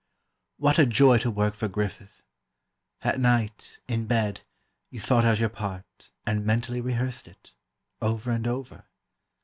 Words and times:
What 0.57 0.79
a 0.79 0.87
joy 0.87 1.19
to 1.19 1.29
work 1.29 1.53
for 1.53 1.67
Griffith! 1.67 2.23
At 3.03 3.19
night, 3.19 3.79
in 3.87 4.07
bed, 4.07 4.41
you 4.89 4.99
thought 4.99 5.25
out 5.25 5.37
your 5.39 5.49
part, 5.49 6.09
and 6.25 6.43
mentally 6.43 6.81
rehearsed 6.81 7.27
it—over 7.27 8.31
and 8.31 8.47
over. 8.47 8.85